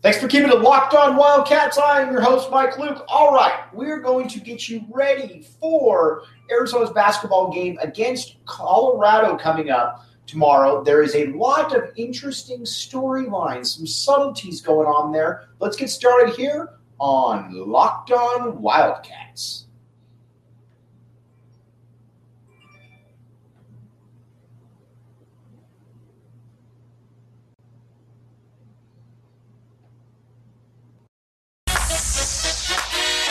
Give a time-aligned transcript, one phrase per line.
[0.00, 1.76] Thanks for keeping it locked on Wildcats.
[1.76, 3.04] I am your host, Mike Luke.
[3.08, 9.70] All right, we're going to get you ready for Arizona's basketball game against Colorado coming
[9.70, 10.84] up tomorrow.
[10.84, 15.48] There is a lot of interesting storylines, some subtleties going on there.
[15.58, 19.66] Let's get started here on Locked On Wildcats.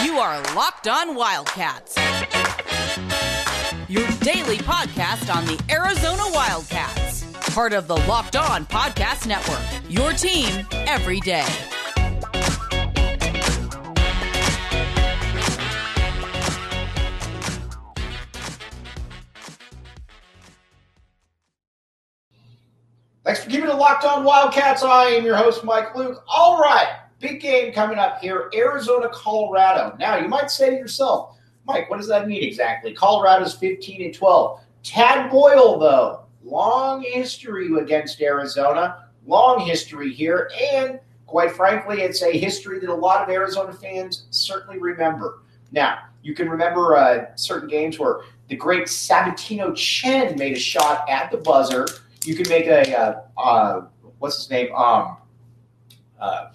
[0.07, 1.97] You are Locked On Wildcats.
[3.89, 7.25] Your daily podcast on the Arizona Wildcats.
[7.53, 9.59] Part of the Locked On Podcast Network.
[9.89, 11.45] Your team every day.
[23.25, 24.83] Thanks for keeping it locked on Wildcats.
[24.83, 26.23] I am your host, Mike Luke.
[26.29, 29.95] All right, big game coming up here Arizona, Colorado.
[29.99, 32.93] Now, you might say to yourself, Mike, what does that mean exactly?
[32.93, 34.61] Colorado's 15 and 12.
[34.83, 42.31] Tad Boyle, though, long history against Arizona, long history here, and quite frankly, it's a
[42.31, 45.39] history that a lot of Arizona fans certainly remember.
[45.71, 51.07] Now, you can remember uh, certain games where the great Sabatino Chen made a shot
[51.09, 51.85] at the buzzer.
[52.23, 53.81] You can make a uh, uh,
[54.19, 54.73] what's his name?
[54.73, 55.17] Um,
[56.19, 56.47] uh,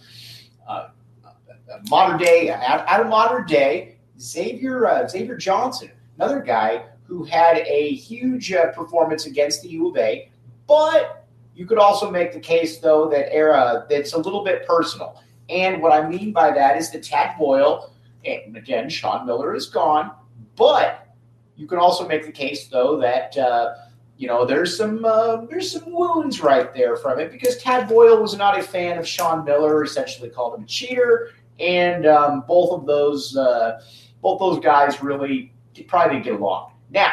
[1.88, 7.58] modern day out, out of modern day Xavier uh, Xavier Johnson, another guy who had
[7.58, 10.30] a huge uh, performance against the U of A,
[10.66, 15.22] but you could also make the case though that era that's a little bit personal.
[15.48, 17.92] And what I mean by that is that Tad Boyle,
[18.24, 20.12] and again Sean Miller is gone,
[20.56, 21.14] but
[21.56, 23.74] you can also make the case though that uh,
[24.16, 28.20] you know there's some uh, there's some wounds right there from it because Tad Boyle
[28.20, 31.30] was not a fan of Sean Miller, essentially called him a cheater,
[31.60, 33.80] and um, both of those uh,
[34.20, 35.52] both those guys really
[35.86, 36.72] probably didn't get along.
[36.90, 37.12] Now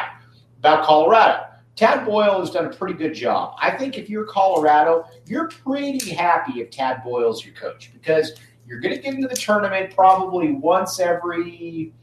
[0.58, 1.44] about Colorado.
[1.76, 3.56] Tad Boyle has done a pretty good job.
[3.58, 8.32] I think if you're Colorado, you're pretty happy if Tad Boyle's your coach because
[8.66, 11.94] you're going to get into the tournament probably once every,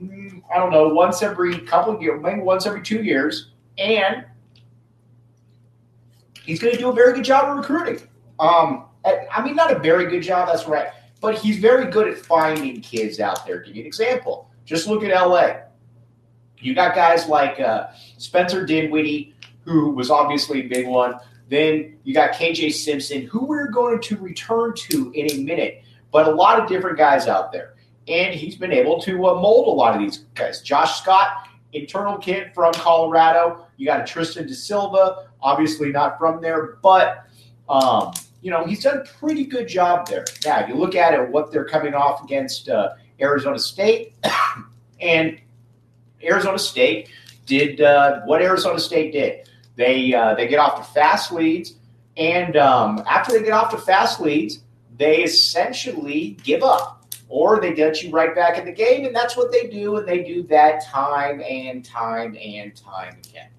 [0.00, 4.24] mm, I don't know, once every couple of years, maybe once every two years, and
[6.44, 8.06] he's going to do a very good job of recruiting.
[8.38, 10.88] Um, I mean, not a very good job, that's right,
[11.20, 13.60] but he's very good at finding kids out there.
[13.60, 14.50] Give you an example.
[14.64, 15.60] Just look at LA.
[16.58, 19.34] You got guys like uh, Spencer Dinwiddie,
[19.64, 21.14] who was obviously a big one.
[21.48, 26.28] Then you got KJ Simpson, who we're going to return to in a minute, but
[26.28, 27.74] a lot of different guys out there.
[28.06, 30.62] And he's been able to uh, mold a lot of these guys.
[30.62, 33.66] Josh Scott, internal kid from Colorado.
[33.76, 37.26] You got a Tristan da Silva, obviously not from there, but
[37.68, 40.24] um, you know he's done a pretty good job there.
[40.44, 42.90] Now you look at it, what they're coming off against uh,
[43.20, 44.14] Arizona State,
[45.00, 45.40] and
[46.22, 47.08] Arizona State
[47.46, 49.48] did uh, what Arizona State did.
[49.76, 51.74] They uh, they get off to fast leads,
[52.16, 54.60] and um, after they get off to fast leads,
[54.96, 59.36] they essentially give up, or they get you right back in the game, and that's
[59.36, 63.50] what they do, and they do that time and time and time again.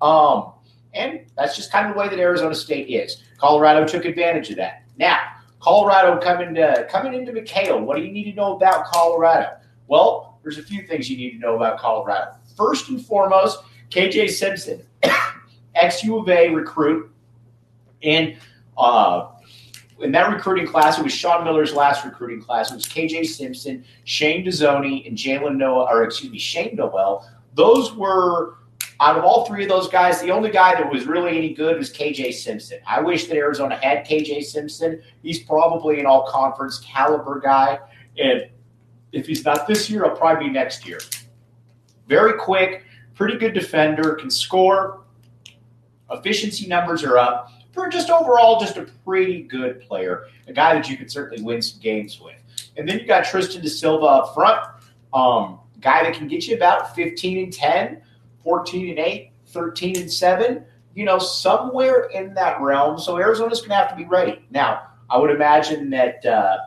[0.00, 0.52] Um,
[0.94, 3.22] and that's just kind of the way that Arizona State is.
[3.38, 4.84] Colorado took advantage of that.
[4.98, 5.18] Now,
[5.60, 7.80] Colorado coming to, coming into McKale.
[7.80, 9.56] What do you need to know about Colorado?
[9.86, 12.32] Well, there's a few things you need to know about Colorado.
[12.56, 13.60] First and foremost,
[13.90, 14.84] KJ Simpson,
[15.74, 17.10] ex U of A recruit,
[18.02, 18.36] and
[18.76, 19.28] uh,
[20.00, 22.70] in that recruiting class, it was Sean Miller's last recruiting class.
[22.70, 27.24] It was KJ Simpson, Shane Dezonie, and Jalen Noah, or excuse me, Shane Nowell.
[27.54, 28.56] Those were
[29.02, 31.76] out of all three of those guys, the only guy that was really any good
[31.76, 32.78] was KJ Simpson.
[32.86, 35.02] I wish that Arizona had KJ Simpson.
[35.24, 37.80] He's probably an all conference caliber guy.
[38.16, 38.48] And
[39.10, 41.00] if he's not this year, he'll probably be next year.
[42.06, 45.00] Very quick, pretty good defender, can score.
[46.12, 47.50] Efficiency numbers are up.
[47.72, 51.60] For just overall, just a pretty good player, a guy that you could certainly win
[51.60, 52.36] some games with.
[52.76, 54.60] And then you got Tristan da Silva up front,
[55.12, 58.02] um, guy that can get you about 15 and 10,
[58.44, 62.98] 14 and 8, 13 and 7, you know, somewhere in that realm.
[62.98, 64.44] So Arizona's going to have to be ready.
[64.50, 66.58] Now, I would imagine that uh,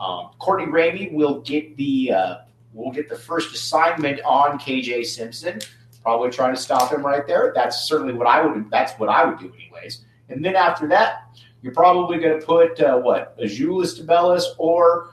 [0.00, 2.36] um, Courtney Ramey will get the uh,
[2.72, 5.60] will get the first assignment on KJ Simpson.
[6.02, 7.52] Probably trying to stop him right there.
[7.54, 8.70] That's certainly what I would.
[8.70, 10.04] That's what I would do, anyways.
[10.28, 15.10] And then after that, you're probably going to put uh, what Azuolas Tubelis or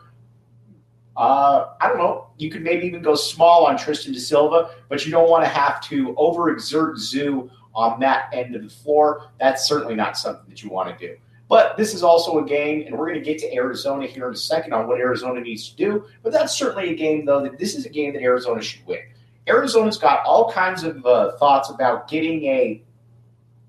[1.16, 2.28] uh, I don't know.
[2.38, 5.50] You could maybe even go small on Tristan De Silva, but you don't want to
[5.50, 9.30] have to overexert Zoo on that end of the floor.
[9.40, 11.16] That's certainly not something that you want to do.
[11.50, 14.34] But this is also a game, and we're going to get to Arizona here in
[14.34, 16.06] a second on what Arizona needs to do.
[16.24, 19.02] But that's certainly a game, though, that this is a game that Arizona should win.
[19.48, 22.82] Arizona's got all kinds of uh, thoughts about getting a,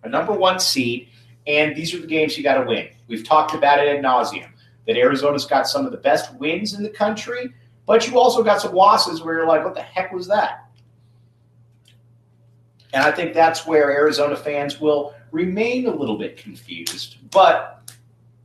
[0.04, 1.08] a number one seed,
[1.46, 2.88] and these are the games you got to win.
[3.08, 4.48] We've talked about it ad nauseum
[4.86, 7.54] that Arizona's got some of the best wins in the country,
[7.86, 10.66] but you also got some losses where you're like, what the heck was that?
[12.92, 17.16] And I think that's where Arizona fans will remain a little bit confused.
[17.30, 17.90] But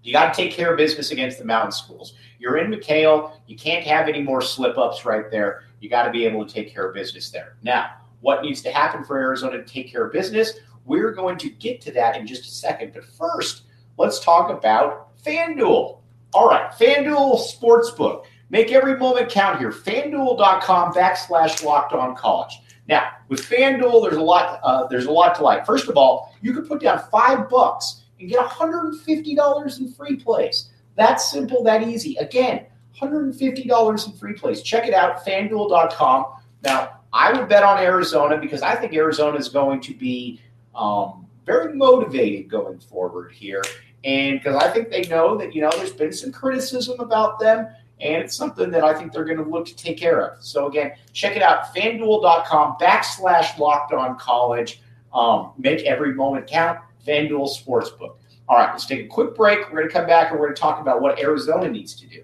[0.01, 2.13] you got to take care of business against the mountain schools.
[2.39, 3.33] You're in McKale.
[3.45, 5.65] You can't have any more slip ups right there.
[5.81, 7.57] You got to be able to take care of business there.
[7.61, 7.91] Now,
[8.21, 10.53] what needs to happen for Arizona to take care of business?
[10.85, 12.93] We're going to get to that in just a second.
[12.93, 13.63] But first,
[13.97, 15.98] let's talk about FanDuel.
[16.33, 18.25] All right, FanDuel Sportsbook.
[18.51, 19.71] Make every moment count here.
[19.71, 22.59] FanDuel.com backslash locked on college.
[22.87, 24.59] Now, with FanDuel, there's a lot.
[24.63, 25.65] Uh, there's a lot to like.
[25.65, 30.69] First of all, you can put down five bucks and get $150 in free plays.
[30.95, 32.15] That's simple, that easy.
[32.17, 32.65] Again,
[32.99, 34.61] $150 in free plays.
[34.61, 36.25] Check it out, FanDuel.com.
[36.63, 40.41] Now, I would bet on Arizona because I think Arizona is going to be
[40.75, 43.63] um, very motivated going forward here,
[44.03, 47.67] and because I think they know that you know there's been some criticism about them
[48.01, 50.43] and it's something that I think they're going to look to take care of.
[50.43, 54.81] So again, check it out, fanduel.com backslash locked on college.
[55.13, 56.79] Um, make every moment count.
[57.05, 58.15] FanDuel Sportsbook.
[58.47, 59.59] All right, let's take a quick break.
[59.69, 62.07] We're going to come back and we're going to talk about what Arizona needs to
[62.07, 62.23] do.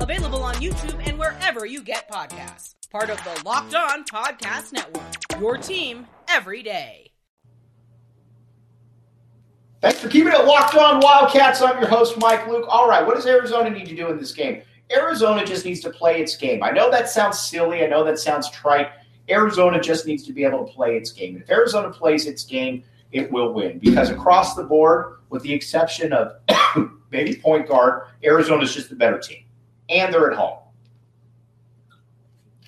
[0.00, 2.74] Available on YouTube and wherever you get podcasts.
[2.90, 5.02] Part of the Locked On Podcast Network.
[5.40, 7.10] Your team every day.
[9.82, 11.60] Thanks for keeping it locked on Wildcats.
[11.60, 12.64] I'm your host, Mike Luke.
[12.68, 14.62] All right, what does Arizona need to do in this game?
[14.90, 16.62] Arizona just needs to play its game.
[16.62, 17.84] I know that sounds silly.
[17.84, 18.88] I know that sounds trite.
[19.28, 21.36] Arizona just needs to be able to play its game.
[21.36, 26.12] If Arizona plays its game, it will win because across the board, with the exception
[26.12, 26.32] of
[27.10, 29.44] maybe point guard, Arizona is just the better team,
[29.88, 30.58] and they're at home.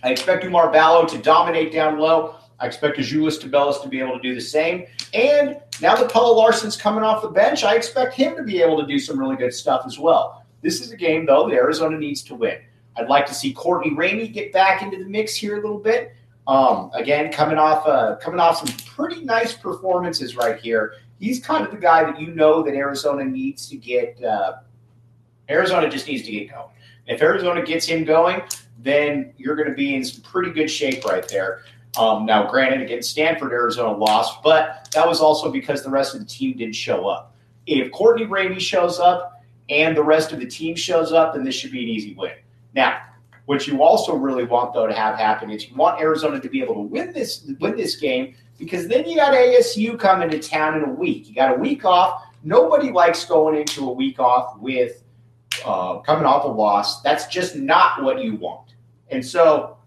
[0.03, 2.37] I expect Oumar Ballo to dominate down low.
[2.61, 4.87] I expect Azuolas Tubelis to be able to do the same.
[5.15, 8.81] And now that Pelle Larsson's coming off the bench, I expect him to be able
[8.81, 10.44] to do some really good stuff as well.
[10.61, 12.59] This is a game, though, that Arizona needs to win.
[12.97, 16.14] I'd like to see Courtney Ramey get back into the mix here a little bit.
[16.49, 20.94] Um, again, coming off uh, coming off some pretty nice performances right here.
[21.21, 24.23] He's kind of the guy that you know that Arizona needs to get.
[24.23, 24.55] Uh,
[25.50, 26.69] Arizona just needs to get going.
[27.08, 28.43] If Arizona gets him going,
[28.78, 31.62] then you're going to be in some pretty good shape right there.
[31.99, 36.20] Um, now, granted, against Stanford, Arizona lost, but that was also because the rest of
[36.20, 37.34] the team didn't show up.
[37.66, 41.55] If Courtney Ramey shows up and the rest of the team shows up, then this
[41.55, 42.32] should be an easy win.
[42.75, 43.00] Now,
[43.46, 46.62] what you also really want though to have happen is you want Arizona to be
[46.62, 50.76] able to win this win this game because then you got ASU coming to town
[50.76, 51.28] in a week.
[51.28, 52.25] You got a week off.
[52.44, 55.02] Nobody likes going into a week off with
[55.65, 57.03] uh, coming off a loss.
[57.03, 58.75] That's just not what you want.
[59.11, 59.79] And so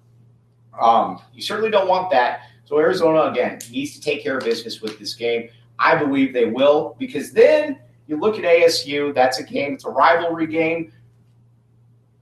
[0.79, 2.41] um, you certainly don't want that.
[2.65, 5.49] So Arizona again needs to take care of business with this game.
[5.77, 9.13] I believe they will because then you look at ASU.
[9.13, 9.73] That's a game.
[9.73, 10.91] It's a rivalry game,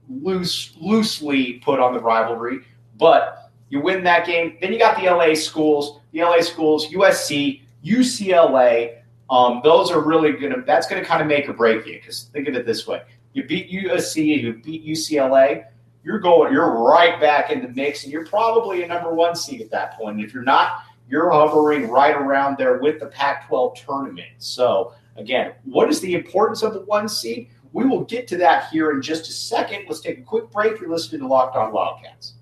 [0.08, 2.60] loose, loosely put on the rivalry.
[2.96, 7.62] But you win that game, then you got the LA schools, the LA schools, USC,
[7.84, 8.98] UCLA.
[9.30, 10.62] Um, those are really gonna.
[10.66, 11.94] That's gonna kind of make or break you.
[11.94, 15.64] Because think of it this way: you beat USC, you beat UCLA
[16.02, 19.60] you're going, you're right back in the mix, and you're probably a number one seed
[19.60, 20.16] at that point.
[20.16, 24.28] And if you're not, you're hovering right around there with the Pac 12 tournament.
[24.38, 27.48] So, again, what is the importance of the one seed?
[27.72, 29.84] We will get to that here in just a second.
[29.88, 30.80] Let's take a quick break.
[30.80, 32.34] You're listening to Locked On Wildcats.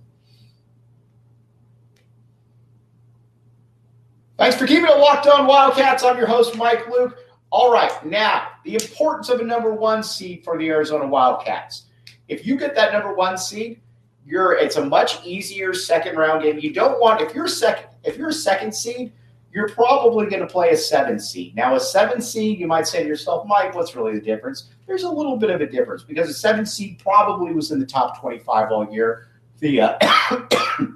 [4.38, 6.04] Thanks for keeping it locked on Wildcats.
[6.04, 7.18] I'm your host, Mike Luke.
[7.50, 11.84] All right, now the importance of a number one seed for the Arizona Wildcats.
[12.28, 13.80] If you get that number one seed,
[14.26, 16.58] you're it's a much easier second round game.
[16.58, 19.12] You don't want if you're second if you're a second seed,
[19.52, 21.56] you're probably going to play a seven seed.
[21.56, 24.68] Now, a seven seed, you might say to yourself, Mike, what's really the difference?
[24.86, 27.86] There's a little bit of a difference because a seven seed probably was in the
[27.86, 29.28] top 25 all year.
[29.58, 29.98] The uh,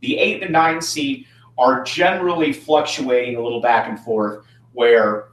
[0.00, 1.26] the eight and nine seed
[1.58, 5.28] are generally fluctuating a little back and forth, where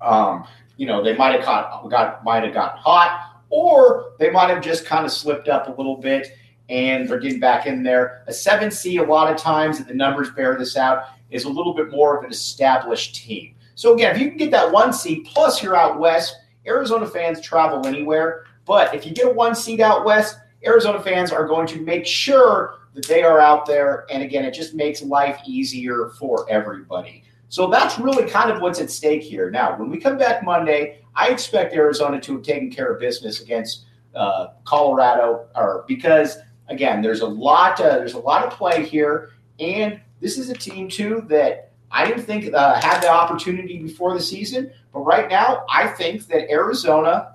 [0.00, 4.50] Um, you know, they might have got, got might have gotten hot, or they might
[4.50, 6.28] have just kind of slipped up a little bit
[6.68, 8.24] and they're getting back in there.
[8.26, 11.48] A seven C, a lot of times, and the numbers bear this out, is a
[11.48, 13.54] little bit more of an established team.
[13.74, 16.36] So again, if you can get that one seed, plus you're out west,
[16.66, 18.46] Arizona fans travel anywhere.
[18.64, 22.06] But if you get a one seed out west, Arizona fans are going to make
[22.06, 24.06] sure that they are out there.
[24.10, 27.22] And again, it just makes life easier for everybody.
[27.48, 29.50] So that's really kind of what's at stake here.
[29.50, 33.40] Now, when we come back Monday, I expect Arizona to have taken care of business
[33.40, 33.84] against
[34.14, 36.38] uh, Colorado, or because
[36.68, 37.76] again, there's a lot.
[37.76, 42.24] There's a lot of play here, and this is a team too that I didn't
[42.24, 47.34] think uh, had the opportunity before the season, but right now I think that Arizona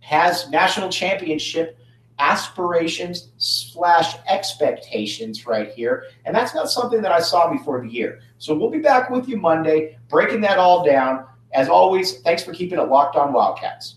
[0.00, 1.78] has national championship
[2.18, 8.20] aspirations slash expectations right here, and that's not something that I saw before the year.
[8.38, 11.26] So we'll be back with you Monday, breaking that all down.
[11.52, 13.96] As always, thanks for keeping it locked on Wildcats.